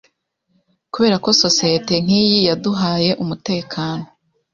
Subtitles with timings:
[0.93, 4.05] Kubera ko sosiyete nkiyi yaduhaye umutekano